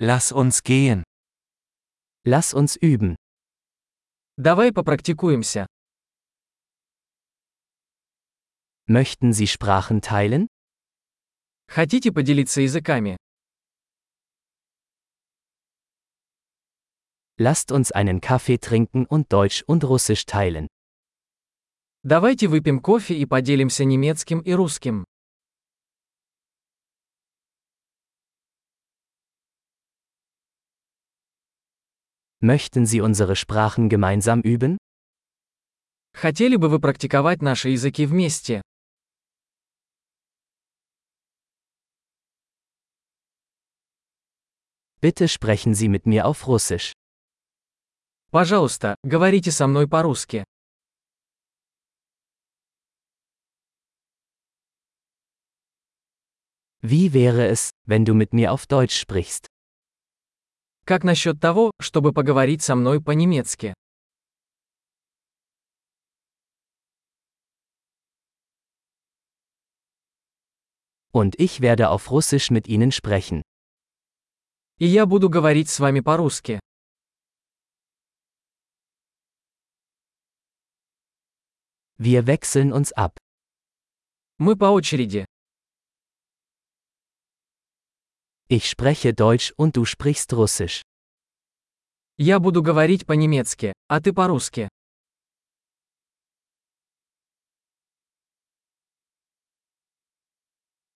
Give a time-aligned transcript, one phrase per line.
[0.00, 1.02] Lass uns gehen.
[2.24, 3.16] Lass uns üben.
[4.36, 5.66] Давай попрактикуемся.
[8.86, 10.46] Möchten Sie Sprachen teilen?
[11.68, 13.16] Хотите поделиться языками?
[17.36, 20.68] Lasst uns einen Kaffee trinken und Deutsch und Russisch teilen.
[22.04, 25.04] Давайте выпьем кофе и поделимся немецким и русским.
[32.41, 34.77] Möchten Sie unsere Sprachen gemeinsam üben?
[36.13, 38.61] Хотели бы вы практиковать наши языки вместе?
[45.01, 46.93] Bitte sprechen Sie mit mir auf Russisch.
[48.31, 50.43] Пожалуйста, говорите со мной по-русски.
[56.81, 59.47] Wie wäre es, wenn du mit mir auf Deutsch sprichst?
[60.88, 63.74] Как насчет того, чтобы поговорить со мной по-немецки?
[71.12, 73.42] Und ich werde auf Russisch mit Ihnen sprechen.
[74.78, 76.58] И я буду говорить с вами по-русски.
[81.98, 83.18] Wir wechseln uns ab.
[84.38, 85.26] Мы по очереди.
[88.47, 90.81] Ich spreche Deutsch und du sprichst Russisch.
[92.17, 94.69] Я буду говорить по-немецки, а ты по-русски.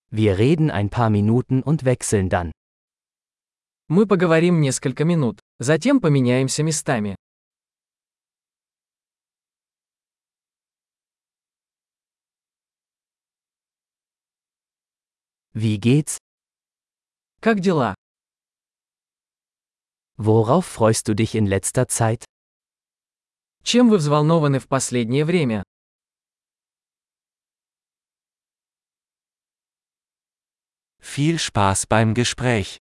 [0.09, 2.52] Wir reden ein paar Minuten und wechseln dann.
[3.89, 7.16] Мы поговорим несколько минут, затем поменяемся местами.
[15.53, 16.17] Wie geht's?
[17.43, 17.97] Как дела?
[20.17, 22.25] Worauf freust du dich in letzter Zeit?
[23.65, 25.65] Чем вы взволнованы в последнее время?
[31.01, 32.79] Viel Spaß beim Gespräch.